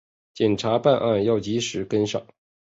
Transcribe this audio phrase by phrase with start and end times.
[0.33, 2.25] 检察办案要及时跟上